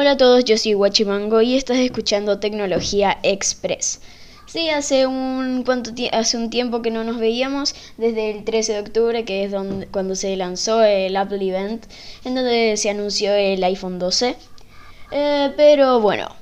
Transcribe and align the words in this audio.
Hola 0.00 0.12
a 0.12 0.16
todos, 0.16 0.46
yo 0.46 0.56
soy 0.56 0.72
Guachimango 0.72 1.42
y 1.42 1.56
estás 1.56 1.76
escuchando 1.76 2.40
Tecnología 2.40 3.18
Express. 3.22 4.00
Sí, 4.46 4.70
hace 4.70 5.06
un, 5.06 5.62
cuánto 5.62 5.90
hace 6.12 6.38
un 6.38 6.48
tiempo 6.48 6.80
que 6.80 6.90
no 6.90 7.04
nos 7.04 7.18
veíamos, 7.18 7.74
desde 7.98 8.30
el 8.30 8.44
13 8.44 8.72
de 8.72 8.80
octubre, 8.80 9.24
que 9.26 9.44
es 9.44 9.50
donde, 9.50 9.88
cuando 9.88 10.14
se 10.14 10.34
lanzó 10.36 10.82
el 10.82 11.14
Apple 11.18 11.46
Event, 11.46 11.84
en 12.24 12.34
donde 12.34 12.78
se 12.78 12.88
anunció 12.88 13.34
el 13.34 13.62
iPhone 13.62 13.98
12. 13.98 14.36
Eh, 15.10 15.52
pero 15.54 16.00
bueno, 16.00 16.34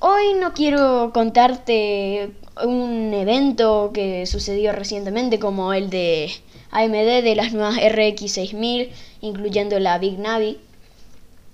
hoy 0.00 0.34
no 0.38 0.52
quiero 0.52 1.10
contarte 1.14 2.32
un 2.62 3.14
evento 3.14 3.92
que 3.94 4.26
sucedió 4.26 4.72
recientemente 4.72 5.38
como 5.38 5.72
el 5.72 5.88
de 5.88 6.32
AMD 6.70 7.22
de 7.24 7.34
las 7.34 7.54
nuevas 7.54 7.76
RX 7.76 8.30
6000, 8.30 8.90
incluyendo 9.22 9.78
la 9.78 9.96
Big 9.96 10.18
Navi 10.18 10.58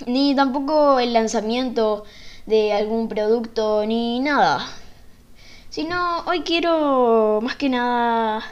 ni 0.06 0.34
tampoco 0.34 0.98
el 0.98 1.12
lanzamiento 1.12 2.04
de 2.46 2.72
algún 2.72 3.08
producto, 3.08 3.84
ni 3.86 4.20
nada. 4.20 4.66
Sino 5.70 6.24
hoy 6.26 6.42
quiero 6.42 7.40
más 7.42 7.56
que 7.56 7.68
nada 7.68 8.42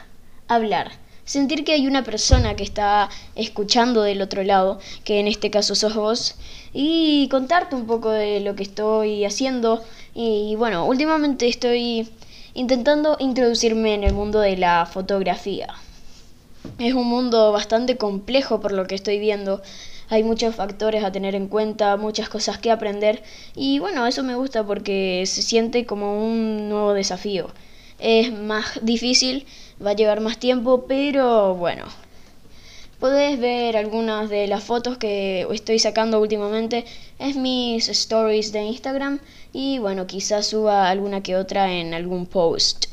hablar. 0.47 0.91
Sentir 1.23 1.63
que 1.63 1.73
hay 1.73 1.87
una 1.87 2.03
persona 2.03 2.55
que 2.55 2.63
está 2.63 3.09
escuchando 3.35 4.01
del 4.01 4.21
otro 4.21 4.43
lado, 4.43 4.79
que 5.03 5.19
en 5.19 5.27
este 5.27 5.49
caso 5.51 5.75
sos 5.75 5.95
vos, 5.95 6.35
y 6.73 7.27
contarte 7.29 7.75
un 7.75 7.85
poco 7.85 8.09
de 8.09 8.39
lo 8.39 8.55
que 8.55 8.63
estoy 8.63 9.23
haciendo. 9.23 9.83
Y 10.13 10.55
bueno, 10.55 10.85
últimamente 10.85 11.47
estoy 11.47 12.09
intentando 12.53 13.17
introducirme 13.19 13.93
en 13.93 14.03
el 14.03 14.13
mundo 14.13 14.39
de 14.39 14.57
la 14.57 14.85
fotografía. 14.85 15.67
Es 16.79 16.93
un 16.93 17.07
mundo 17.07 17.51
bastante 17.51 17.97
complejo 17.97 18.59
por 18.59 18.71
lo 18.71 18.85
que 18.87 18.95
estoy 18.95 19.19
viendo, 19.19 19.61
hay 20.11 20.23
muchos 20.23 20.53
factores 20.55 21.05
a 21.05 21.11
tener 21.13 21.35
en 21.35 21.47
cuenta, 21.47 21.95
muchas 21.95 22.27
cosas 22.27 22.57
que 22.57 22.69
aprender 22.69 23.23
y 23.55 23.79
bueno, 23.79 24.05
eso 24.05 24.23
me 24.23 24.35
gusta 24.35 24.65
porque 24.65 25.23
se 25.25 25.41
siente 25.41 25.85
como 25.85 26.21
un 26.21 26.67
nuevo 26.67 26.93
desafío. 26.93 27.47
Es 27.97 28.33
más 28.33 28.79
difícil, 28.81 29.45
va 29.83 29.91
a 29.91 29.95
llevar 29.95 30.19
más 30.19 30.37
tiempo, 30.37 30.85
pero 30.85 31.55
bueno. 31.55 31.85
Podés 32.99 33.39
ver 33.39 33.77
algunas 33.77 34.29
de 34.29 34.47
las 34.47 34.63
fotos 34.65 34.97
que 34.97 35.47
estoy 35.49 35.79
sacando 35.79 36.19
últimamente. 36.19 36.83
Es 37.17 37.37
mis 37.37 37.87
stories 37.87 38.51
de 38.51 38.63
Instagram 38.63 39.19
y 39.53 39.79
bueno, 39.79 40.07
quizás 40.07 40.47
suba 40.47 40.89
alguna 40.89 41.23
que 41.23 41.37
otra 41.37 41.71
en 41.71 41.93
algún 41.93 42.25
post. 42.25 42.87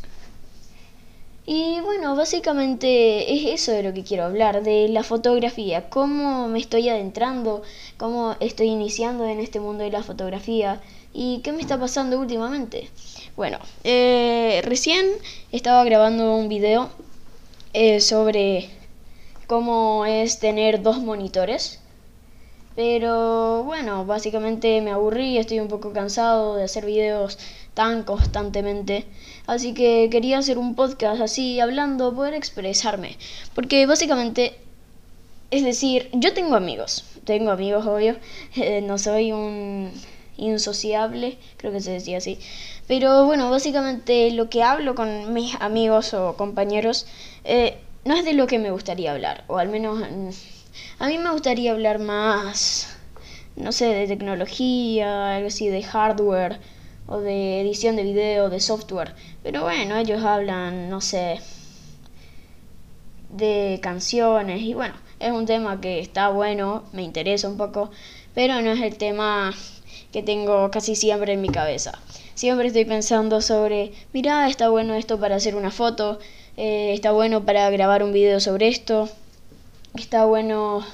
Y 1.51 1.81
bueno, 1.81 2.15
básicamente 2.15 3.33
es 3.33 3.47
eso 3.47 3.73
de 3.73 3.83
lo 3.83 3.95
que 3.95 4.05
quiero 4.05 4.25
hablar, 4.25 4.63
de 4.63 4.87
la 4.91 5.03
fotografía, 5.03 5.89
cómo 5.89 6.47
me 6.47 6.59
estoy 6.59 6.91
adentrando, 6.91 7.63
cómo 7.97 8.37
estoy 8.39 8.67
iniciando 8.67 9.25
en 9.25 9.41
este 9.41 9.59
mundo 9.59 9.83
de 9.83 9.91
la 9.91 10.03
fotografía 10.03 10.83
y 11.15 11.39
qué 11.39 11.53
me 11.53 11.63
está 11.63 11.81
pasando 11.81 12.21
últimamente. 12.21 12.91
Bueno, 13.35 13.61
eh, 13.83 14.61
recién 14.63 15.07
estaba 15.51 15.85
grabando 15.85 16.37
un 16.37 16.51
video 16.51 16.91
eh, 17.73 18.03
sobre 18.03 18.69
cómo 19.47 20.05
es 20.05 20.41
tener 20.41 20.83
dos 20.83 20.99
monitores. 20.99 21.81
Pero 22.77 23.65
bueno, 23.65 24.05
básicamente 24.05 24.83
me 24.83 24.93
aburrí, 24.93 25.39
estoy 25.39 25.61
un 25.61 25.69
poco 25.69 25.93
cansado 25.93 26.57
de 26.57 26.65
hacer 26.65 26.85
videos 26.85 27.39
tan 27.75 28.03
constantemente. 28.05 29.07
Así 29.49 29.73
que 29.73 30.11
quería 30.11 30.37
hacer 30.37 30.59
un 30.59 30.75
podcast 30.75 31.23
así, 31.23 31.59
hablando, 31.59 32.15
poder 32.15 32.35
expresarme. 32.35 33.17
Porque 33.55 33.87
básicamente, 33.87 34.59
es 35.51 35.65
decir, 35.65 36.11
yo 36.13 36.35
tengo 36.35 36.55
amigos. 36.55 37.05
Tengo 37.25 37.51
amigos, 37.51 37.87
obvio. 37.87 38.17
Eh, 38.57 38.83
no 38.83 38.99
soy 38.99 39.33
un 39.33 39.91
insociable, 40.37 41.39
creo 41.57 41.73
que 41.73 41.81
se 41.81 41.93
decía 41.93 42.19
así. 42.19 42.39
Pero 42.87 43.25
bueno, 43.25 43.51
básicamente 43.51 44.31
lo 44.33 44.51
que 44.51 44.63
hablo 44.63 44.95
con 44.95 45.33
mis 45.33 45.55
amigos 45.61 46.13
o 46.13 46.37
compañeros 46.37 47.07
eh, 47.45 47.79
no 48.05 48.17
es 48.17 48.27
de 48.27 48.35
lo 48.35 48.47
que 48.47 48.59
me 48.59 48.71
gustaría 48.71 49.13
hablar. 49.13 49.45
O 49.47 49.57
al 49.57 49.71
menos 49.71 49.99
mm, 49.99 50.29
a 50.99 51.09
mí 51.09 51.17
me 51.17 51.33
gustaría 51.33 51.73
hablar 51.73 52.01
más, 52.01 52.95
no 53.57 53.73
sé, 53.73 53.87
de 53.87 54.07
tecnología, 54.07 55.37
algo 55.37 55.49
así, 55.49 55.69
de 55.69 55.83
hardware 55.83 56.61
o 57.09 57.19
de 57.21 57.61
edición 57.61 57.97
de 57.97 58.05
video, 58.05 58.51
de 58.51 58.61
software. 58.61 59.15
Pero 59.43 59.63
bueno, 59.63 59.97
ellos 59.97 60.23
hablan, 60.23 60.91
no 60.91 61.01
sé, 61.01 61.41
de 63.31 63.81
canciones 63.83 64.63
y 64.63 64.75
bueno, 64.75 64.95
es 65.19 65.33
un 65.33 65.47
tema 65.47 65.81
que 65.81 66.01
está 66.01 66.29
bueno, 66.29 66.85
me 66.93 67.03
interesa 67.03 67.49
un 67.49 67.57
poco, 67.57 67.91
pero 68.35 68.61
no 68.61 68.71
es 68.73 68.81
el 68.81 68.97
tema 68.97 69.55
que 70.13 70.23
tengo 70.23 70.71
casi 70.71 70.95
siempre 70.95 71.33
en 71.33 71.41
mi 71.41 71.49
cabeza. 71.49 71.99
Siempre 72.35 72.69
estoy 72.69 72.85
pensando 72.85 73.41
sobre, 73.41 73.93
mira, 74.13 74.49
está 74.49 74.69
bueno 74.69 74.95
esto 74.95 75.19
para 75.19 75.37
hacer 75.37 75.57
una 75.57 75.71
foto, 75.71 76.19
eh, 76.57 76.93
está 76.95 77.11
bueno 77.13 77.45
para 77.45 77.69
grabar 77.71 78.03
un 78.03 78.13
video 78.13 78.39
sobre 78.39 78.69
esto, 78.69 79.09
está 79.95 80.25
bueno, 80.25 80.85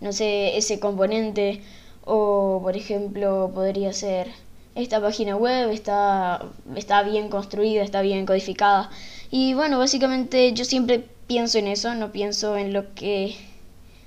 no 0.00 0.12
sé, 0.12 0.56
ese 0.56 0.78
componente, 0.78 1.60
o 2.04 2.60
por 2.62 2.76
ejemplo 2.76 3.50
podría 3.54 3.92
ser 3.92 4.28
esta 4.74 5.00
página 5.00 5.36
web 5.36 5.70
está, 5.70 6.44
está 6.76 7.02
bien 7.02 7.28
construida, 7.28 7.82
está 7.82 8.02
bien 8.02 8.26
codificada. 8.26 8.90
Y 9.30 9.54
bueno, 9.54 9.78
básicamente 9.78 10.52
yo 10.52 10.64
siempre 10.64 11.04
pienso 11.26 11.58
en 11.58 11.68
eso, 11.68 11.94
no 11.94 12.12
pienso 12.12 12.56
en 12.56 12.72
lo 12.72 12.94
que 12.94 13.36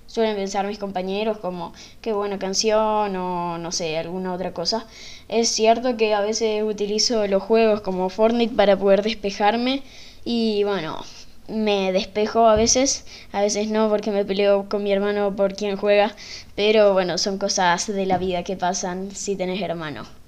suelen 0.07 0.35
pensar 0.35 0.68
mis 0.68 0.78
compañeros 0.78 1.38
como 1.40 1.74
qué 2.01 2.13
buena 2.13 2.38
canción 2.38 3.16
o 3.16 3.57
no 3.57 3.72
sé, 3.72 3.97
alguna 3.97 4.34
otra 4.34 4.53
cosa. 4.53 4.85
Es 5.28 5.50
cierto 5.50 5.97
que 5.97 6.13
a 6.13 6.22
veces 6.22 6.63
utilizo 6.63 7.25
los 7.28 7.41
juegos 7.44 7.81
como 7.81 8.09
Fortnite 8.09 8.56
para 8.56 8.78
poder 8.78 9.01
despejarme 9.03 9.84
y 10.25 10.63
bueno, 10.63 11.03
me 11.47 11.91
despejo 11.91 12.47
a 12.47 12.56
veces, 12.56 13.06
a 13.31 13.41
veces 13.41 13.69
no 13.69 13.90
porque 13.90 14.12
me 14.12 14.25
peleo 14.25 14.69
con 14.69 14.84
mi 14.84 14.91
hermano 14.91 15.35
por 15.35 15.56
quien 15.56 15.78
juega, 15.78 16.16
pero 16.56 16.94
bueno, 16.94 17.18
son 17.18 17.38
cosas 17.38 17.88
de 17.88 18.06
la 18.06 18.18
vida 18.18 18.44
que 18.44 18.56
pasan 18.56 19.12
si 19.12 19.35
tenés 19.35 19.62
hermano. 19.62 20.22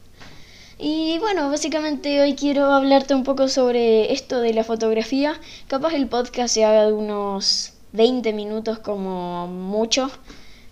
Y 0.78 1.20
bueno, 1.20 1.50
básicamente 1.50 2.22
hoy 2.22 2.36
quiero 2.36 2.66
hablarte 2.66 3.16
un 3.16 3.24
poco 3.24 3.48
sobre 3.48 4.12
esto 4.12 4.42
de 4.42 4.54
la 4.54 4.66
fotografía. 4.66 5.40
Capaz 5.68 5.94
el 5.94 6.08
podcast 6.08 6.54
se 6.54 6.66
haga 6.66 6.88
de 6.88 6.92
unos 6.94 7.74
20 7.94 8.34
minutos 8.34 8.80
como 8.80 9.48
mucho, 9.48 10.12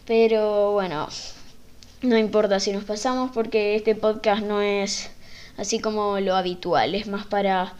pero 0.06 0.74
bueno, 0.74 1.08
no 2.02 2.18
importa 2.18 2.59
si 2.59 2.74
nos 2.74 2.84
pasamos 2.84 3.31
porque 3.34 3.75
este 3.75 3.96
podcast 3.96 4.44
no 4.44 4.62
es 4.62 5.09
así 5.56 5.80
como 5.80 6.19
lo 6.19 6.36
habitual, 6.36 6.96
es 6.96 7.08
más 7.08 7.25
para 7.25 7.74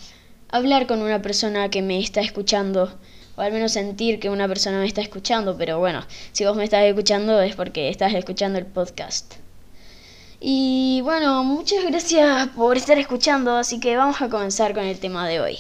hablar 0.50 0.88
con 0.88 1.02
una 1.02 1.22
persona 1.22 1.70
que 1.70 1.82
me 1.82 2.00
está 2.00 2.22
escuchando 2.22 2.98
o 3.36 3.42
al 3.42 3.52
menos 3.52 3.74
sentir 3.74 4.22
que 4.22 4.30
una 4.30 4.48
persona 4.48 4.80
me 4.80 4.86
está 4.86 5.02
escuchando, 5.02 5.58
pero 5.58 5.80
bueno, 5.80 6.06
si 6.32 6.46
vos 6.46 6.56
me 6.56 6.64
estás 6.64 6.86
escuchando 6.86 7.42
es 7.42 7.56
porque 7.56 7.90
estás 7.90 8.14
escuchando 8.14 8.60
el 8.60 8.66
podcast. 8.66 9.43
Y 10.46 11.00
bueno, 11.04 11.42
muchas 11.46 11.86
gracias 11.86 12.50
por 12.50 12.76
estar 12.76 12.98
escuchando, 12.98 13.56
así 13.56 13.80
que 13.80 13.96
vamos 13.96 14.22
a 14.22 14.28
comenzar 14.28 14.74
con 14.74 14.84
el 14.84 15.00
tema 15.00 15.26
de 15.26 15.40
hoy. 15.40 15.58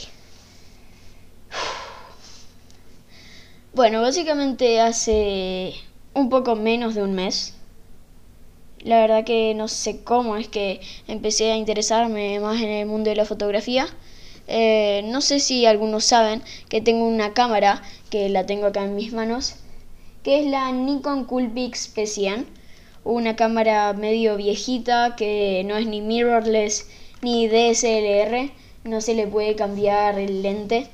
Bueno, 3.73 4.01
básicamente 4.01 4.81
hace 4.81 5.73
un 6.13 6.29
poco 6.29 6.57
menos 6.57 6.95
de 6.95 7.01
un 7.01 7.13
mes. 7.13 7.55
La 8.79 8.99
verdad 8.99 9.23
que 9.23 9.53
no 9.55 9.69
sé 9.69 10.03
cómo 10.03 10.35
es 10.35 10.49
que 10.49 10.81
empecé 11.07 11.53
a 11.53 11.55
interesarme 11.55 12.41
más 12.41 12.61
en 12.61 12.69
el 12.69 12.85
mundo 12.85 13.09
de 13.09 13.16
la 13.16 13.23
fotografía. 13.23 13.88
Eh, 14.49 15.01
no 15.05 15.22
sé 15.22 15.39
si 15.39 15.66
algunos 15.66 16.03
saben 16.03 16.43
que 16.67 16.81
tengo 16.81 17.07
una 17.07 17.33
cámara, 17.33 17.81
que 18.09 18.27
la 18.27 18.45
tengo 18.45 18.66
acá 18.66 18.83
en 18.83 18.95
mis 18.95 19.13
manos, 19.13 19.55
que 20.23 20.41
es 20.41 20.45
la 20.45 20.69
Nikon 20.73 21.23
Coolpix 21.23 21.95
P100 21.95 22.47
una 23.03 23.36
cámara 23.36 23.91
medio 23.94 24.38
viejita 24.38 25.16
que 25.16 25.64
no 25.66 25.76
es 25.76 25.88
ni 25.88 26.02
mirrorless 26.02 26.88
ni 27.22 27.47
DSLR, 27.47 28.52
no 28.84 29.02
se 29.02 29.16
le 29.16 29.28
puede 29.28 29.55
cambiar 29.55 30.20
el 30.20 30.41
lente. 30.41 30.88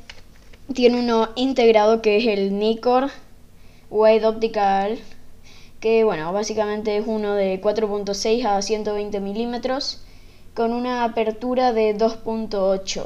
Tiene 0.73 0.99
uno 0.99 1.29
integrado 1.35 2.01
que 2.01 2.17
es 2.17 2.27
el 2.27 2.57
Nikkor 2.57 3.09
Wide 3.89 4.27
Optical, 4.27 4.99
que 5.79 6.03
bueno, 6.03 6.31
básicamente 6.33 6.97
es 6.97 7.03
uno 7.07 7.33
de 7.33 7.59
4.6 7.61 8.45
a 8.45 8.61
120 8.61 9.19
milímetros 9.19 10.01
con 10.53 10.73
una 10.73 11.03
apertura 11.03 11.73
de 11.73 11.95
2.8. 11.95 13.05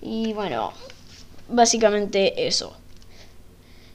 Y 0.00 0.32
bueno, 0.32 0.72
básicamente 1.48 2.46
eso. 2.46 2.76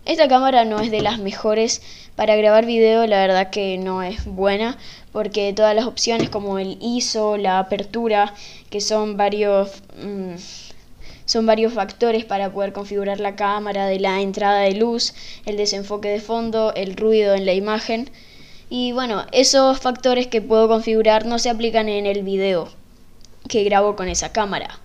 Esta 0.05 0.27
cámara 0.27 0.65
no 0.65 0.79
es 0.79 0.91
de 0.91 1.01
las 1.01 1.19
mejores 1.19 1.81
para 2.15 2.35
grabar 2.35 2.65
video, 2.65 3.05
la 3.05 3.19
verdad 3.19 3.49
que 3.49 3.77
no 3.77 4.01
es 4.01 4.25
buena 4.25 4.77
porque 5.11 5.53
todas 5.53 5.75
las 5.75 5.85
opciones 5.85 6.29
como 6.29 6.59
el 6.59 6.77
ISO, 6.81 7.37
la 7.37 7.59
apertura, 7.59 8.33
que 8.69 8.81
son 8.81 9.17
varios 9.17 9.81
mm, 10.01 10.35
son 11.25 11.45
varios 11.45 11.73
factores 11.73 12.25
para 12.25 12.51
poder 12.51 12.73
configurar 12.73 13.19
la 13.19 13.35
cámara, 13.35 13.85
de 13.85 13.99
la 13.99 14.19
entrada 14.19 14.61
de 14.61 14.73
luz, 14.73 15.13
el 15.45 15.57
desenfoque 15.57 16.07
de 16.07 16.21
fondo, 16.21 16.73
el 16.73 16.95
ruido 16.95 17.35
en 17.35 17.45
la 17.45 17.53
imagen. 17.53 18.09
Y 18.71 18.93
bueno, 18.93 19.27
esos 19.31 19.79
factores 19.79 20.25
que 20.25 20.41
puedo 20.41 20.67
configurar 20.67 21.27
no 21.27 21.37
se 21.37 21.51
aplican 21.51 21.87
en 21.87 22.07
el 22.07 22.23
video 22.23 22.69
que 23.47 23.63
grabo 23.63 23.95
con 23.95 24.09
esa 24.09 24.31
cámara. 24.31 24.79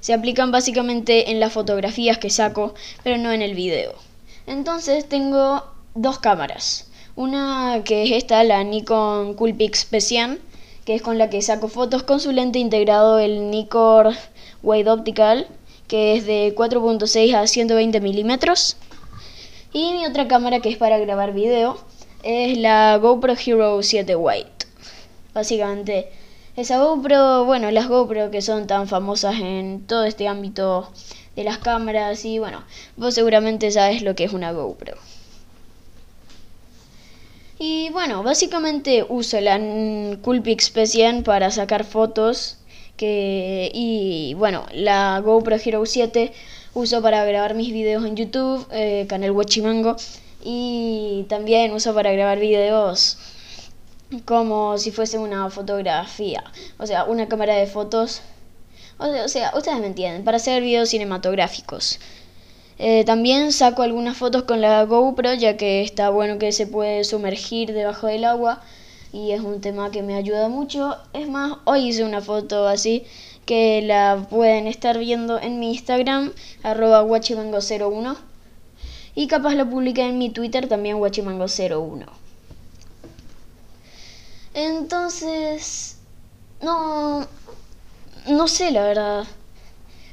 Se 0.00 0.14
aplican 0.14 0.50
básicamente 0.50 1.30
en 1.30 1.40
las 1.40 1.52
fotografías 1.52 2.16
que 2.16 2.30
saco, 2.30 2.74
pero 3.04 3.18
no 3.18 3.30
en 3.30 3.42
el 3.42 3.54
video. 3.54 3.94
Entonces 4.46 5.08
tengo 5.08 5.64
dos 5.94 6.18
cámaras. 6.18 6.90
Una 7.14 7.82
que 7.84 8.04
es 8.04 8.10
esta, 8.12 8.42
la 8.44 8.64
Nikon 8.64 9.34
Coolpix 9.34 9.90
P100, 9.90 10.38
que 10.84 10.94
es 10.94 11.02
con 11.02 11.18
la 11.18 11.30
que 11.30 11.42
saco 11.42 11.68
fotos 11.68 12.02
con 12.02 12.20
su 12.20 12.32
lente 12.32 12.58
integrado, 12.58 13.18
el 13.18 13.50
Nikon 13.50 14.14
Wide 14.62 14.90
Optical, 14.90 15.46
que 15.88 16.16
es 16.16 16.26
de 16.26 16.54
4.6 16.56 17.34
a 17.34 17.46
120 17.46 18.00
milímetros. 18.00 18.76
Y 19.72 19.92
mi 19.92 20.06
otra 20.06 20.26
cámara 20.28 20.60
que 20.60 20.70
es 20.70 20.76
para 20.76 20.98
grabar 20.98 21.32
video 21.32 21.78
es 22.22 22.58
la 22.58 22.96
GoPro 22.96 23.34
Hero 23.34 23.82
7 23.82 24.16
White. 24.16 24.66
Básicamente, 25.34 26.10
esa 26.56 26.78
GoPro, 26.78 27.44
bueno, 27.44 27.70
las 27.70 27.88
GoPro 27.88 28.30
que 28.30 28.42
son 28.42 28.66
tan 28.66 28.86
famosas 28.88 29.36
en 29.40 29.86
todo 29.86 30.04
este 30.04 30.28
ámbito 30.28 30.90
de 31.36 31.44
las 31.44 31.58
cámaras 31.58 32.24
y 32.24 32.38
bueno, 32.38 32.62
vos 32.96 33.14
seguramente 33.14 33.70
sabes 33.70 34.02
lo 34.02 34.14
que 34.14 34.24
es 34.24 34.32
una 34.32 34.52
GoPro. 34.52 34.96
Y 37.58 37.90
bueno, 37.90 38.22
básicamente 38.22 39.06
uso 39.08 39.40
la 39.40 39.56
Coolpix 40.22 40.74
P100 40.74 41.22
para 41.22 41.50
sacar 41.50 41.84
fotos 41.84 42.58
que 42.96 43.70
y 43.72 44.34
bueno, 44.34 44.66
la 44.72 45.20
GoPro 45.20 45.56
Hero 45.56 45.86
7 45.86 46.32
uso 46.74 47.02
para 47.02 47.24
grabar 47.24 47.54
mis 47.54 47.72
videos 47.72 48.04
en 48.04 48.16
YouTube, 48.16 48.66
eh, 48.72 49.06
canal 49.08 49.30
Huachimango 49.30 49.96
y 50.44 51.24
también 51.28 51.72
uso 51.72 51.94
para 51.94 52.12
grabar 52.12 52.40
videos 52.40 53.18
como 54.24 54.76
si 54.78 54.90
fuese 54.90 55.18
una 55.18 55.48
fotografía, 55.48 56.44
o 56.78 56.86
sea, 56.86 57.04
una 57.04 57.28
cámara 57.28 57.54
de 57.54 57.66
fotos. 57.66 58.22
O 58.98 59.28
sea, 59.28 59.52
ustedes 59.56 59.78
me 59.78 59.86
entienden, 59.86 60.24
para 60.24 60.36
hacer 60.36 60.62
videos 60.62 60.90
cinematográficos. 60.90 61.98
Eh, 62.78 63.04
también 63.04 63.52
saco 63.52 63.82
algunas 63.82 64.16
fotos 64.16 64.44
con 64.44 64.60
la 64.60 64.84
GoPro, 64.84 65.34
ya 65.34 65.56
que 65.56 65.82
está 65.82 66.10
bueno 66.10 66.38
que 66.38 66.52
se 66.52 66.66
puede 66.66 67.04
sumergir 67.04 67.72
debajo 67.72 68.06
del 68.06 68.24
agua 68.24 68.62
y 69.12 69.32
es 69.32 69.40
un 69.40 69.60
tema 69.60 69.90
que 69.90 70.02
me 70.02 70.14
ayuda 70.14 70.48
mucho. 70.48 70.96
Es 71.12 71.28
más, 71.28 71.58
hoy 71.64 71.88
hice 71.88 72.04
una 72.04 72.20
foto 72.20 72.66
así 72.66 73.04
que 73.44 73.82
la 73.82 74.26
pueden 74.30 74.66
estar 74.66 74.98
viendo 74.98 75.38
en 75.38 75.60
mi 75.60 75.72
Instagram, 75.72 76.32
arroba 76.62 77.04
guachimango01. 77.04 78.16
Y 79.14 79.26
capaz 79.26 79.54
lo 79.54 79.68
publiqué 79.68 80.02
en 80.02 80.18
mi 80.18 80.30
Twitter 80.30 80.68
también 80.68 80.96
guachimango01. 80.98 82.06
Entonces, 84.54 85.96
no, 86.62 87.26
no 88.28 88.48
sé 88.48 88.70
la 88.70 88.82
verdad. 88.82 89.24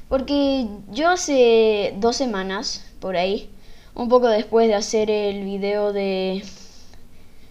Porque 0.08 0.66
yo 0.90 1.08
hace 1.08 1.94
dos 1.98 2.16
semanas, 2.16 2.84
por 3.00 3.16
ahí, 3.16 3.48
un 3.94 4.08
poco 4.08 4.28
después 4.28 4.66
de 4.68 4.74
hacer 4.74 5.10
el 5.10 5.44
video 5.44 5.92
de 5.92 6.42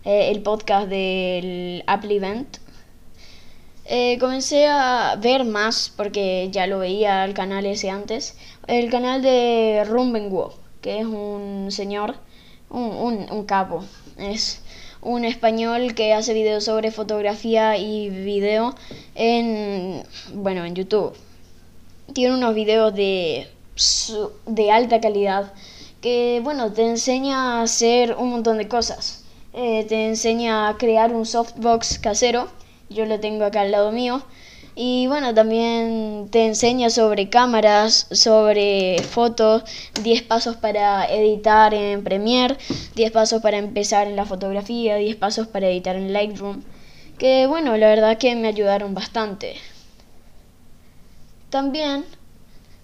eh, 0.03 0.31
el 0.31 0.41
podcast 0.41 0.89
del 0.89 1.83
Apple 1.87 2.15
Event, 2.15 2.57
eh, 3.85 4.17
comencé 4.19 4.67
a 4.67 5.15
ver 5.21 5.45
más, 5.45 5.91
porque 5.95 6.49
ya 6.51 6.67
lo 6.67 6.79
veía 6.79 7.23
el 7.25 7.33
canal 7.33 7.65
ese 7.65 7.89
antes, 7.89 8.37
el 8.67 8.89
canal 8.91 9.21
de 9.21 9.83
Rumbenwo, 9.87 10.53
que 10.81 10.99
es 10.99 11.05
un 11.05 11.67
señor, 11.71 12.15
un, 12.69 12.83
un, 12.83 13.31
un 13.31 13.45
capo, 13.45 13.83
es 14.17 14.61
un 15.01 15.25
español 15.25 15.95
que 15.95 16.13
hace 16.13 16.33
videos 16.33 16.65
sobre 16.65 16.91
fotografía 16.91 17.77
y 17.77 18.09
video 18.09 18.75
en, 19.15 20.03
bueno, 20.33 20.65
en 20.65 20.75
YouTube 20.75 21.13
tiene 22.13 22.35
unos 22.35 22.55
videos 22.55 22.93
de, 22.93 23.47
de 24.45 24.71
alta 24.71 24.99
calidad 24.99 25.53
que, 26.01 26.41
bueno, 26.43 26.71
te 26.71 26.85
enseña 26.85 27.59
a 27.59 27.63
hacer 27.63 28.15
un 28.15 28.29
montón 28.29 28.57
de 28.57 28.67
cosas. 28.67 29.25
Eh, 29.53 29.85
te 29.87 30.07
enseña 30.07 30.69
a 30.69 30.77
crear 30.77 31.13
un 31.13 31.25
softbox 31.25 31.99
casero, 31.99 32.47
yo 32.89 33.05
lo 33.05 33.19
tengo 33.19 33.45
acá 33.45 33.61
al 33.61 33.71
lado 33.71 33.91
mío. 33.91 34.21
Y 34.75 35.07
bueno, 35.07 35.33
también 35.33 36.27
te 36.31 36.45
enseña 36.45 36.89
sobre 36.89 37.29
cámaras, 37.29 38.07
sobre 38.11 39.01
fotos, 39.03 39.63
10 40.03 40.23
pasos 40.23 40.55
para 40.55 41.05
editar 41.11 41.73
en 41.73 42.03
Premiere, 42.03 42.57
10 42.95 43.11
pasos 43.11 43.41
para 43.41 43.57
empezar 43.57 44.07
en 44.07 44.15
la 44.15 44.25
fotografía, 44.25 44.95
10 44.95 45.15
pasos 45.17 45.47
para 45.47 45.67
editar 45.69 45.95
en 45.95 46.13
Lightroom. 46.13 46.61
Que 47.17 47.47
bueno, 47.47 47.75
la 47.77 47.87
verdad 47.87 48.17
que 48.17 48.35
me 48.35 48.47
ayudaron 48.47 48.93
bastante. 48.93 49.55
También, 51.49 52.05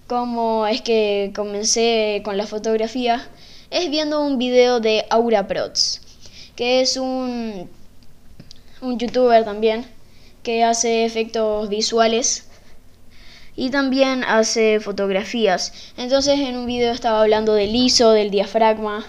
como 0.06 0.66
es 0.66 0.82
que 0.82 1.32
comencé 1.34 2.20
con 2.24 2.36
la 2.36 2.46
fotografía, 2.46 3.26
es 3.70 3.88
viendo 3.90 4.20
un 4.20 4.38
video 4.38 4.80
de 4.80 5.06
Aura 5.08 5.46
Prots, 5.46 6.02
que 6.56 6.80
es 6.80 6.96
un, 6.96 7.70
un 8.82 8.98
youtuber 8.98 9.44
también 9.44 9.95
que 10.46 10.62
hace 10.62 11.04
efectos 11.04 11.68
visuales 11.68 12.46
y 13.56 13.70
también 13.70 14.22
hace 14.22 14.78
fotografías. 14.78 15.72
Entonces 15.96 16.38
en 16.38 16.56
un 16.56 16.66
video 16.66 16.92
estaba 16.92 17.20
hablando 17.20 17.52
del 17.52 17.74
ISO, 17.74 18.12
del 18.12 18.30
diafragma 18.30 19.04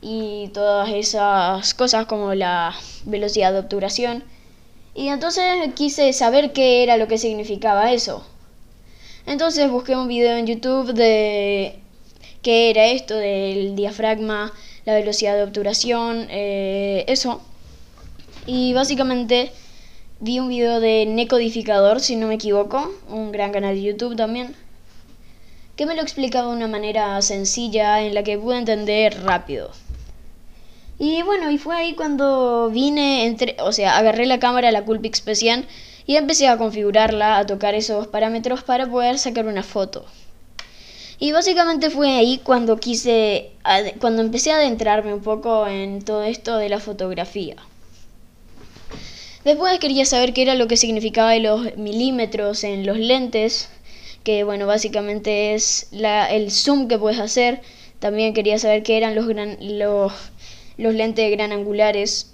y 0.00 0.50
todas 0.52 0.88
esas 0.90 1.72
cosas 1.74 2.06
como 2.06 2.34
la 2.34 2.74
velocidad 3.04 3.52
de 3.52 3.60
obturación. 3.60 4.24
Y 4.92 5.06
entonces 5.06 5.44
quise 5.76 6.12
saber 6.12 6.52
qué 6.52 6.82
era 6.82 6.96
lo 6.96 7.06
que 7.06 7.16
significaba 7.16 7.92
eso. 7.92 8.26
Entonces 9.24 9.70
busqué 9.70 9.94
un 9.94 10.08
video 10.08 10.36
en 10.36 10.48
YouTube 10.48 10.94
de 10.94 11.78
qué 12.42 12.70
era 12.70 12.86
esto 12.86 13.14
del 13.14 13.76
diafragma, 13.76 14.52
la 14.84 14.94
velocidad 14.94 15.36
de 15.36 15.44
obturación, 15.44 16.26
eh, 16.28 17.04
eso. 17.06 17.40
Y 18.46 18.72
básicamente 18.72 19.52
vi 20.22 20.38
un 20.38 20.48
video 20.48 20.78
de 20.78 21.04
Necodificador, 21.04 21.98
si 21.98 22.14
no 22.14 22.28
me 22.28 22.34
equivoco, 22.34 22.94
un 23.08 23.32
gran 23.32 23.50
canal 23.50 23.74
de 23.74 23.82
YouTube 23.82 24.14
también, 24.14 24.54
que 25.74 25.84
me 25.84 25.96
lo 25.96 26.02
explicaba 26.02 26.48
de 26.48 26.56
una 26.56 26.68
manera 26.68 27.20
sencilla 27.22 28.00
en 28.02 28.14
la 28.14 28.22
que 28.22 28.38
pude 28.38 28.56
entender 28.56 29.20
rápido. 29.24 29.72
Y 31.00 31.22
bueno, 31.22 31.50
y 31.50 31.58
fue 31.58 31.74
ahí 31.74 31.94
cuando 31.94 32.70
vine, 32.70 33.26
entre, 33.26 33.56
o 33.58 33.72
sea, 33.72 33.98
agarré 33.98 34.26
la 34.26 34.38
cámara, 34.38 34.70
la 34.70 34.84
Coolpix 34.84 35.26
P100, 35.26 35.64
y 36.06 36.14
empecé 36.14 36.46
a 36.46 36.56
configurarla, 36.56 37.38
a 37.38 37.46
tocar 37.46 37.74
esos 37.74 38.06
parámetros 38.06 38.62
para 38.62 38.88
poder 38.88 39.18
sacar 39.18 39.46
una 39.46 39.64
foto. 39.64 40.04
Y 41.18 41.32
básicamente 41.32 41.90
fue 41.90 42.12
ahí 42.12 42.38
cuando 42.44 42.76
quise, 42.76 43.50
cuando 44.00 44.22
empecé 44.22 44.52
a 44.52 44.56
adentrarme 44.56 45.14
un 45.14 45.22
poco 45.22 45.66
en 45.66 46.00
todo 46.04 46.22
esto 46.22 46.58
de 46.58 46.68
la 46.68 46.78
fotografía. 46.78 47.56
Después 49.44 49.78
quería 49.80 50.04
saber 50.04 50.32
qué 50.32 50.42
era 50.42 50.54
lo 50.54 50.68
que 50.68 50.76
significaba 50.76 51.36
los 51.36 51.76
milímetros 51.76 52.62
en 52.64 52.86
los 52.86 52.96
lentes, 52.96 53.68
que 54.22 54.44
bueno, 54.44 54.66
básicamente 54.66 55.54
es 55.54 55.88
la, 55.90 56.30
el 56.30 56.50
zoom 56.50 56.88
que 56.88 56.98
puedes 56.98 57.18
hacer. 57.18 57.60
También 57.98 58.34
quería 58.34 58.58
saber 58.58 58.82
qué 58.82 58.96
eran 58.96 59.14
los, 59.14 59.26
gran, 59.26 59.56
los, 59.60 60.12
los 60.76 60.94
lentes 60.94 61.30
gran 61.30 61.52
angulares 61.52 62.32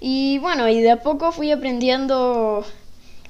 y 0.00 0.38
bueno, 0.38 0.68
y 0.68 0.80
de 0.80 0.90
a 0.90 1.02
poco 1.02 1.32
fui 1.32 1.50
aprendiendo 1.50 2.64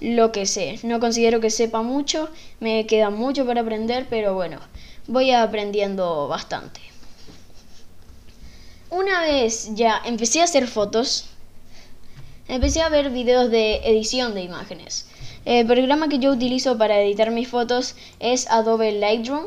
lo 0.00 0.32
que 0.32 0.46
sé. 0.46 0.78
No 0.82 1.00
considero 1.00 1.40
que 1.40 1.50
sepa 1.50 1.82
mucho, 1.82 2.28
me 2.60 2.86
queda 2.86 3.10
mucho 3.10 3.46
para 3.46 3.60
aprender, 3.60 4.06
pero 4.10 4.34
bueno, 4.34 4.58
voy 5.06 5.30
aprendiendo 5.30 6.28
bastante. 6.28 6.80
Una 8.90 9.22
vez 9.22 9.74
ya 9.74 10.00
empecé 10.04 10.40
a 10.40 10.44
hacer 10.44 10.66
fotos, 10.66 11.30
empecé 12.48 12.82
a 12.82 12.88
ver 12.88 13.10
videos 13.10 13.50
de 13.50 13.76
edición 13.84 14.34
de 14.34 14.42
imágenes. 14.42 15.06
El 15.44 15.66
programa 15.66 16.08
que 16.08 16.18
yo 16.18 16.32
utilizo 16.32 16.76
para 16.76 17.00
editar 17.00 17.30
mis 17.30 17.48
fotos 17.48 17.94
es 18.20 18.50
Adobe 18.50 18.92
Lightroom. 18.92 19.44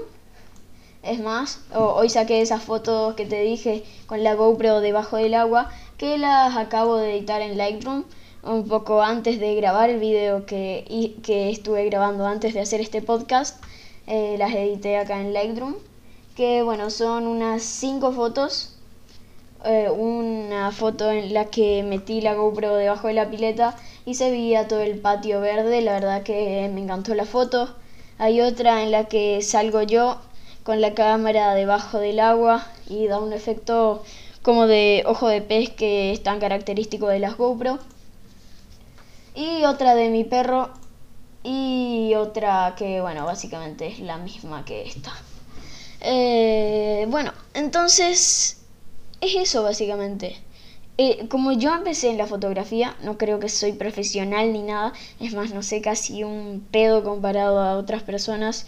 Es 1.03 1.19
más, 1.19 1.61
hoy 1.73 2.09
saqué 2.09 2.41
esas 2.41 2.63
fotos 2.63 3.15
que 3.15 3.25
te 3.25 3.41
dije 3.41 3.83
con 4.05 4.23
la 4.23 4.35
GoPro 4.35 4.81
debajo 4.81 5.17
del 5.17 5.33
agua 5.33 5.69
que 5.97 6.17
las 6.17 6.55
acabo 6.55 6.97
de 6.97 7.17
editar 7.17 7.41
en 7.41 7.57
Lightroom 7.57 8.05
un 8.43 8.67
poco 8.67 9.01
antes 9.01 9.39
de 9.39 9.55
grabar 9.55 9.89
el 9.89 9.99
video 9.99 10.45
que, 10.45 11.15
que 11.23 11.49
estuve 11.49 11.85
grabando 11.85 12.25
antes 12.25 12.53
de 12.53 12.61
hacer 12.61 12.79
este 12.81 13.01
podcast. 13.01 13.61
Eh, 14.07 14.35
las 14.39 14.53
edité 14.53 14.97
acá 14.97 15.19
en 15.19 15.33
Lightroom. 15.33 15.75
Que 16.35 16.63
bueno, 16.63 16.89
son 16.89 17.27
unas 17.27 17.63
5 17.63 18.11
fotos. 18.13 18.78
Eh, 19.65 19.89
una 19.89 20.71
foto 20.71 21.11
en 21.11 21.33
la 21.33 21.45
que 21.45 21.83
metí 21.83 22.21
la 22.21 22.33
GoPro 22.33 22.75
debajo 22.75 23.07
de 23.07 23.13
la 23.13 23.29
pileta 23.29 23.75
y 24.05 24.15
se 24.15 24.31
veía 24.31 24.67
todo 24.67 24.79
el 24.81 24.99
patio 24.99 25.41
verde. 25.41 25.81
La 25.81 25.93
verdad 25.93 26.23
que 26.23 26.69
me 26.73 26.81
encantó 26.81 27.13
la 27.13 27.25
foto. 27.25 27.75
Hay 28.17 28.41
otra 28.41 28.83
en 28.83 28.91
la 28.91 29.05
que 29.05 29.41
salgo 29.41 29.81
yo 29.81 30.17
con 30.63 30.81
la 30.81 30.93
cámara 30.93 31.53
debajo 31.55 31.99
del 31.99 32.19
agua 32.19 32.65
y 32.87 33.07
da 33.07 33.19
un 33.19 33.33
efecto 33.33 34.03
como 34.41 34.67
de 34.67 35.03
ojo 35.05 35.27
de 35.27 35.41
pez 35.41 35.69
que 35.69 36.11
es 36.11 36.23
tan 36.23 36.39
característico 36.39 37.07
de 37.07 37.19
las 37.19 37.35
GoPro. 37.37 37.79
Y 39.35 39.63
otra 39.65 39.95
de 39.95 40.09
mi 40.09 40.23
perro 40.23 40.69
y 41.43 42.13
otra 42.15 42.75
que, 42.77 43.01
bueno, 43.01 43.25
básicamente 43.25 43.87
es 43.87 43.99
la 43.99 44.17
misma 44.17 44.63
que 44.65 44.83
esta. 44.83 45.11
Eh, 46.01 47.05
bueno, 47.09 47.33
entonces 47.53 48.58
es 49.21 49.35
eso 49.35 49.63
básicamente. 49.63 50.37
Eh, 50.97 51.27
como 51.29 51.53
yo 51.53 51.73
empecé 51.73 52.09
en 52.09 52.17
la 52.17 52.27
fotografía, 52.27 52.95
no 53.03 53.17
creo 53.17 53.39
que 53.39 53.47
soy 53.47 53.71
profesional 53.71 54.51
ni 54.51 54.63
nada, 54.63 54.91
es 55.21 55.33
más, 55.33 55.53
no 55.53 55.63
sé 55.63 55.81
casi 55.81 56.25
un 56.25 56.65
pedo 56.71 57.03
comparado 57.03 57.59
a 57.61 57.77
otras 57.77 58.03
personas. 58.03 58.65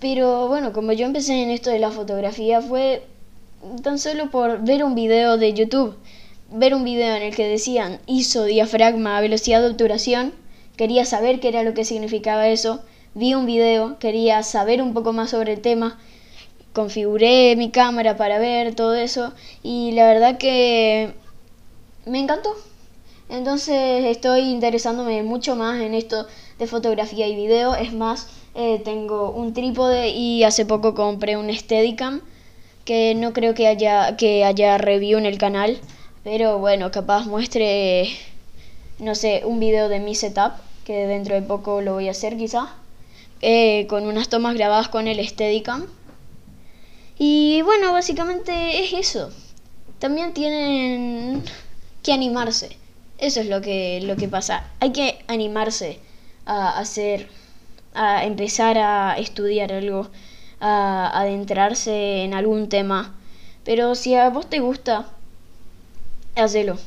Pero 0.00 0.48
bueno, 0.48 0.72
como 0.72 0.92
yo 0.92 1.04
empecé 1.04 1.42
en 1.42 1.50
esto 1.50 1.70
de 1.70 1.78
la 1.78 1.90
fotografía 1.90 2.62
fue 2.62 3.06
tan 3.82 3.98
solo 3.98 4.30
por 4.30 4.64
ver 4.64 4.84
un 4.84 4.94
video 4.94 5.36
de 5.36 5.52
YouTube, 5.52 5.96
ver 6.50 6.74
un 6.74 6.82
video 6.82 7.14
en 7.14 7.22
el 7.22 7.36
que 7.36 7.46
decían 7.46 8.00
ISO, 8.06 8.44
diafragma, 8.44 9.20
velocidad 9.20 9.60
de 9.60 9.68
obturación, 9.68 10.32
quería 10.76 11.04
saber 11.04 11.40
qué 11.40 11.48
era 11.48 11.62
lo 11.62 11.74
que 11.74 11.84
significaba 11.84 12.48
eso, 12.48 12.80
vi 13.14 13.34
un 13.34 13.44
video, 13.44 13.98
quería 13.98 14.42
saber 14.42 14.80
un 14.80 14.94
poco 14.94 15.12
más 15.12 15.30
sobre 15.30 15.52
el 15.52 15.60
tema 15.60 15.98
configuré 16.72 17.54
mi 17.56 17.70
cámara 17.70 18.16
para 18.16 18.38
ver 18.38 18.74
todo 18.74 18.94
eso 18.94 19.32
y 19.62 19.92
la 19.92 20.06
verdad 20.06 20.38
que 20.38 21.14
me 22.06 22.18
encantó. 22.18 22.54
Entonces 23.28 24.04
estoy 24.04 24.40
interesándome 24.40 25.22
mucho 25.22 25.56
más 25.56 25.80
en 25.80 25.94
esto 25.94 26.26
de 26.58 26.66
fotografía 26.66 27.26
y 27.28 27.34
video. 27.34 27.74
Es 27.74 27.92
más, 27.92 28.28
eh, 28.54 28.80
tengo 28.84 29.30
un 29.30 29.54
trípode 29.54 30.10
y 30.10 30.44
hace 30.44 30.66
poco 30.66 30.94
compré 30.94 31.36
un 31.36 31.52
Steadicam 31.52 32.20
que 32.84 33.14
no 33.14 33.32
creo 33.32 33.54
que 33.54 33.68
haya, 33.68 34.16
que 34.16 34.44
haya 34.44 34.76
review 34.78 35.18
en 35.18 35.26
el 35.26 35.38
canal. 35.38 35.78
Pero 36.24 36.58
bueno, 36.58 36.90
capaz 36.90 37.26
muestre, 37.26 38.10
no 38.98 39.14
sé, 39.14 39.42
un 39.44 39.60
video 39.60 39.88
de 39.88 39.98
mi 39.98 40.14
setup, 40.14 40.52
que 40.84 41.06
dentro 41.06 41.34
de 41.34 41.42
poco 41.42 41.80
lo 41.80 41.94
voy 41.94 42.08
a 42.08 42.12
hacer 42.12 42.36
quizá, 42.36 42.74
eh, 43.40 43.86
con 43.88 44.06
unas 44.06 44.28
tomas 44.28 44.54
grabadas 44.54 44.88
con 44.88 45.08
el 45.08 45.26
Steadicam. 45.26 45.86
Y 47.18 47.62
bueno, 47.62 47.92
básicamente 47.92 48.82
es 48.84 48.92
eso. 48.92 49.30
También 49.98 50.32
tienen 50.32 51.42
que 52.02 52.12
animarse. 52.12 52.76
Eso 53.18 53.40
es 53.40 53.46
lo 53.46 53.60
que, 53.60 54.00
lo 54.02 54.16
que 54.16 54.28
pasa. 54.28 54.64
Hay 54.80 54.92
que 54.92 55.24
animarse 55.28 56.00
a 56.46 56.78
hacer, 56.78 57.28
a 57.94 58.24
empezar 58.24 58.78
a 58.78 59.16
estudiar 59.18 59.72
algo, 59.72 60.08
a 60.60 61.20
adentrarse 61.20 62.24
en 62.24 62.34
algún 62.34 62.68
tema. 62.68 63.14
Pero 63.64 63.94
si 63.94 64.14
a 64.16 64.28
vos 64.30 64.50
te 64.50 64.58
gusta, 64.58 65.06
hacelo. 66.34 66.78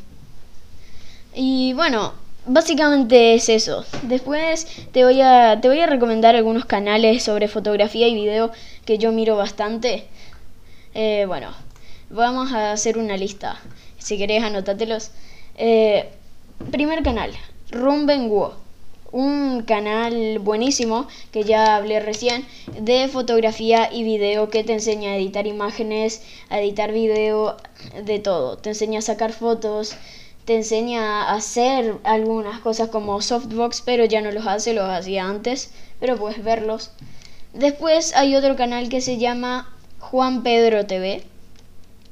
Y 1.34 1.74
bueno, 1.74 2.14
básicamente 2.48 3.34
es 3.36 3.50
eso. 3.50 3.86
Después 4.04 4.68
te 4.92 5.04
voy 5.04 5.22
a, 5.22 5.60
te 5.62 5.68
voy 5.68 5.80
a 5.80 5.88
recomendar 5.88 6.36
algunos 6.36 6.66
canales 6.66 7.24
sobre 7.24 7.48
fotografía 7.48 8.08
y 8.08 8.16
video 8.16 8.52
que 8.86 8.98
yo 8.98 9.12
miro 9.12 9.36
bastante. 9.36 10.06
Eh, 10.94 11.26
bueno, 11.28 11.52
vamos 12.10 12.54
a 12.54 12.72
hacer 12.72 12.98
una 12.98 13.18
lista. 13.18 13.60
Si 13.98 14.18
querés, 14.18 14.44
anótatelos. 14.44 15.12
Eh, 15.58 16.10
primer 16.72 17.04
canal, 17.04 17.32
Rumbenguo. 17.72 18.64
Un 19.12 19.64
canal 19.64 20.40
buenísimo 20.40 21.08
que 21.32 21.44
ya 21.44 21.78
hablé 21.78 22.02
recién 22.02 22.46
de 22.78 23.08
fotografía 23.08 23.90
y 23.90 24.04
video 24.04 24.50
que 24.50 24.66
te 24.66 24.74
enseña 24.74 25.12
a 25.12 25.16
editar 25.16 25.48
imágenes, 25.48 26.22
a 26.50 26.60
editar 26.60 26.92
video, 26.92 27.56
de 28.04 28.20
todo. 28.20 28.58
Te 28.58 28.70
enseña 28.70 29.00
a 29.00 29.02
sacar 29.02 29.32
fotos, 29.32 29.96
te 30.46 30.56
enseña 30.56 31.24
a 31.24 31.36
hacer 31.36 31.98
algunas 32.04 32.60
cosas 32.60 32.90
como 32.90 33.20
softbox, 33.22 33.82
pero 33.82 34.06
ya 34.06 34.22
no 34.22 34.32
los 34.32 34.46
hace, 34.46 34.74
los 34.74 34.88
hacía 34.88 35.28
antes, 35.28 35.72
pero 36.00 36.18
puedes 36.18 36.44
verlos. 36.44 36.92
Después 37.54 38.16
hay 38.16 38.36
otro 38.36 38.56
canal 38.56 38.90
que 38.90 39.02
se 39.02 39.18
llama 39.18 39.74
Juan 40.00 40.44
Pedro 40.44 40.86
TV, 40.86 41.24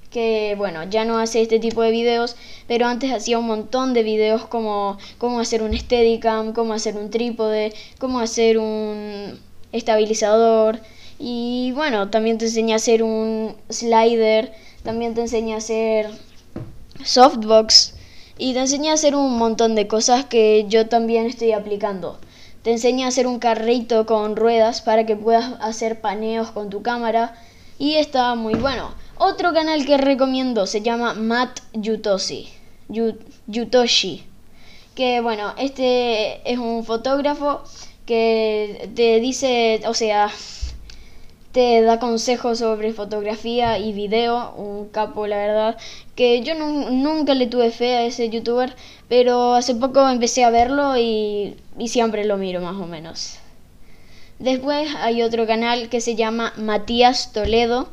que 0.09 0.55
bueno, 0.57 0.83
ya 0.89 1.05
no 1.05 1.19
hace 1.19 1.41
este 1.41 1.59
tipo 1.59 1.81
de 1.81 1.91
videos, 1.91 2.35
pero 2.67 2.87
antes 2.87 3.11
hacía 3.11 3.37
un 3.37 3.45
montón 3.45 3.93
de 3.93 4.03
videos 4.03 4.45
como 4.45 4.97
cómo 5.17 5.39
hacer 5.39 5.61
un 5.61 5.77
Steadicam, 5.77 6.53
cómo 6.53 6.73
hacer 6.73 6.95
un 6.95 7.09
trípode, 7.09 7.73
cómo 7.99 8.19
hacer 8.19 8.57
un 8.57 9.39
estabilizador 9.71 10.79
y 11.19 11.71
bueno, 11.75 12.09
también 12.09 12.37
te 12.37 12.45
enseña 12.45 12.75
a 12.75 12.77
hacer 12.77 13.03
un 13.03 13.55
slider, 13.69 14.53
también 14.83 15.13
te 15.13 15.21
enseña 15.21 15.55
a 15.55 15.57
hacer 15.59 16.09
softbox 17.03 17.92
y 18.37 18.53
te 18.53 18.59
enseña 18.59 18.91
a 18.91 18.95
hacer 18.95 19.15
un 19.15 19.37
montón 19.37 19.75
de 19.75 19.87
cosas 19.87 20.25
que 20.25 20.65
yo 20.67 20.87
también 20.87 21.25
estoy 21.25 21.51
aplicando. 21.51 22.17
Te 22.63 22.71
enseña 22.71 23.05
a 23.05 23.09
hacer 23.09 23.27
un 23.27 23.39
carrito 23.39 24.05
con 24.05 24.35
ruedas 24.35 24.81
para 24.81 25.05
que 25.05 25.15
puedas 25.15 25.53
hacer 25.59 26.01
paneos 26.01 26.51
con 26.51 26.69
tu 26.69 26.81
cámara 26.81 27.35
y 27.77 27.95
está 27.95 28.35
muy 28.35 28.53
bueno. 28.55 28.93
Otro 29.17 29.53
canal 29.53 29.85
que 29.85 29.97
recomiendo 29.97 30.65
se 30.65 30.81
llama 30.81 31.13
Matt 31.13 31.59
Yutoshi. 31.73 32.49
Yutoshi. 33.47 34.23
Que 34.95 35.21
bueno, 35.21 35.53
este 35.57 36.49
es 36.49 36.57
un 36.57 36.83
fotógrafo 36.85 37.63
que 38.05 38.89
te 38.95 39.19
dice, 39.19 39.81
o 39.87 39.93
sea, 39.93 40.31
te 41.53 41.83
da 41.83 41.99
consejos 41.99 42.59
sobre 42.59 42.93
fotografía 42.93 43.77
y 43.77 43.93
video, 43.93 44.53
un 44.55 44.89
capo 44.89 45.27
la 45.27 45.37
verdad, 45.37 45.77
que 46.15 46.41
yo 46.41 46.55
nunca 46.55 47.35
le 47.35 47.45
tuve 47.45 47.69
fe 47.69 47.95
a 47.95 48.05
ese 48.05 48.29
youtuber, 48.29 48.75
pero 49.07 49.53
hace 49.53 49.75
poco 49.75 50.09
empecé 50.09 50.43
a 50.43 50.49
verlo 50.49 50.97
y, 50.97 51.55
siempre 51.85 52.25
lo 52.25 52.37
miro 52.37 52.59
más 52.59 52.75
o 52.75 52.87
menos. 52.87 53.37
Después 54.39 54.89
hay 54.97 55.21
otro 55.21 55.45
canal 55.45 55.89
que 55.89 56.01
se 56.01 56.15
llama 56.15 56.53
Matías 56.57 57.31
Toledo, 57.33 57.87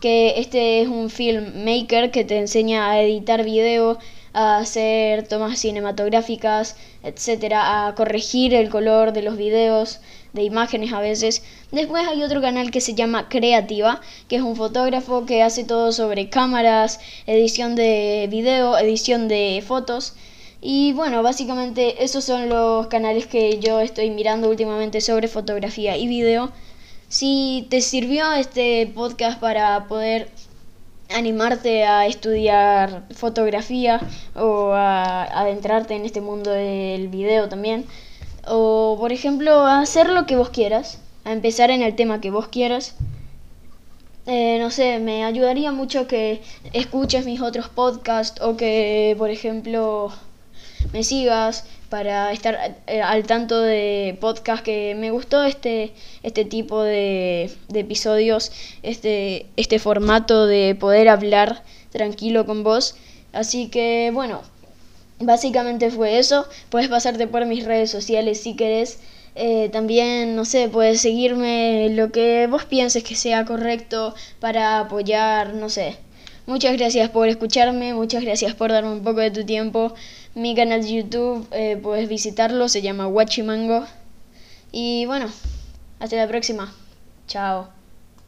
que 0.00 0.34
este 0.38 0.82
es 0.82 0.88
un 0.88 1.08
filmmaker 1.08 2.10
que 2.10 2.24
te 2.24 2.38
enseña 2.38 2.90
a 2.90 3.00
editar 3.00 3.42
video, 3.42 3.98
a 4.34 4.58
hacer 4.58 5.26
tomas 5.26 5.58
cinematográficas, 5.58 6.76
etcétera, 7.02 7.86
a 7.86 7.94
corregir 7.94 8.52
el 8.54 8.68
color 8.68 9.14
de 9.14 9.22
los 9.22 9.38
videos, 9.38 10.00
de 10.38 10.44
imágenes 10.44 10.92
a 10.94 11.00
veces. 11.00 11.42
Después 11.70 12.06
hay 12.08 12.22
otro 12.22 12.40
canal 12.40 12.70
que 12.70 12.80
se 12.80 12.94
llama 12.94 13.28
Creativa, 13.28 14.00
que 14.28 14.36
es 14.36 14.42
un 14.42 14.56
fotógrafo 14.56 15.26
que 15.26 15.42
hace 15.42 15.64
todo 15.64 15.92
sobre 15.92 16.30
cámaras, 16.30 17.00
edición 17.26 17.74
de 17.74 18.26
video, 18.30 18.78
edición 18.78 19.28
de 19.28 19.62
fotos 19.66 20.14
y 20.60 20.92
bueno, 20.92 21.22
básicamente 21.22 22.02
esos 22.02 22.24
son 22.24 22.48
los 22.48 22.88
canales 22.88 23.26
que 23.26 23.60
yo 23.60 23.80
estoy 23.80 24.10
mirando 24.10 24.48
últimamente 24.50 25.00
sobre 25.00 25.28
fotografía 25.28 25.96
y 25.96 26.08
video. 26.08 26.50
Si 27.08 27.66
te 27.70 27.80
sirvió 27.80 28.32
este 28.32 28.86
podcast 28.92 29.38
para 29.38 29.86
poder 29.86 30.28
animarte 31.10 31.84
a 31.84 32.06
estudiar 32.06 33.04
fotografía 33.14 34.00
o 34.34 34.72
a 34.72 35.24
adentrarte 35.40 35.94
en 35.94 36.04
este 36.04 36.20
mundo 36.20 36.50
del 36.50 37.08
video 37.08 37.48
también, 37.48 37.86
o 38.48 38.96
por 38.98 39.12
ejemplo 39.12 39.66
a 39.66 39.80
hacer 39.80 40.08
lo 40.08 40.26
que 40.26 40.36
vos 40.36 40.50
quieras, 40.50 41.00
a 41.24 41.32
empezar 41.32 41.70
en 41.70 41.82
el 41.82 41.94
tema 41.94 42.20
que 42.20 42.30
vos 42.30 42.48
quieras, 42.48 42.94
eh, 44.30 44.58
no 44.60 44.70
sé, 44.70 44.98
me 44.98 45.24
ayudaría 45.24 45.72
mucho 45.72 46.06
que 46.06 46.42
escuches 46.74 47.24
mis 47.24 47.40
otros 47.40 47.70
podcasts 47.70 48.40
o 48.42 48.58
que, 48.58 49.14
por 49.16 49.30
ejemplo, 49.30 50.12
me 50.92 51.02
sigas 51.02 51.64
para 51.88 52.30
estar 52.32 52.76
eh, 52.86 53.00
al 53.00 53.24
tanto 53.24 53.58
de 53.62 54.18
podcast 54.20 54.62
que 54.62 54.94
me 54.94 55.10
gustó 55.10 55.44
este, 55.44 55.94
este 56.22 56.44
tipo 56.44 56.82
de, 56.82 57.50
de 57.68 57.80
episodios, 57.80 58.52
este, 58.82 59.46
este 59.56 59.78
formato 59.78 60.46
de 60.46 60.76
poder 60.78 61.08
hablar 61.08 61.62
tranquilo 61.90 62.44
con 62.44 62.62
vos. 62.64 62.96
Así 63.32 63.68
que 63.68 64.10
bueno, 64.12 64.42
básicamente 65.20 65.90
fue 65.90 66.18
eso. 66.18 66.46
Puedes 66.70 66.88
pasarte 66.88 67.26
por 67.26 67.46
mis 67.46 67.64
redes 67.64 67.90
sociales 67.90 68.40
si 68.40 68.56
querés. 68.56 69.00
Eh, 69.34 69.68
también, 69.72 70.34
no 70.34 70.44
sé, 70.44 70.68
puedes 70.68 71.00
seguirme 71.00 71.90
lo 71.90 72.10
que 72.10 72.48
vos 72.48 72.64
pienses 72.64 73.04
que 73.04 73.14
sea 73.14 73.44
correcto 73.44 74.14
para 74.40 74.80
apoyar, 74.80 75.54
no 75.54 75.68
sé. 75.68 75.96
Muchas 76.46 76.76
gracias 76.76 77.10
por 77.10 77.28
escucharme, 77.28 77.94
muchas 77.94 78.24
gracias 78.24 78.54
por 78.54 78.72
darme 78.72 78.90
un 78.90 79.04
poco 79.04 79.20
de 79.20 79.30
tu 79.30 79.44
tiempo. 79.44 79.94
Mi 80.34 80.54
canal 80.54 80.82
de 80.82 80.92
YouTube 80.92 81.46
eh, 81.52 81.78
puedes 81.80 82.08
visitarlo, 82.08 82.68
se 82.68 82.82
llama 82.82 83.06
Wachimango. 83.06 83.84
Y 84.72 85.06
bueno, 85.06 85.26
hasta 86.00 86.16
la 86.16 86.26
próxima. 86.26 86.72
Chao. 87.26 87.77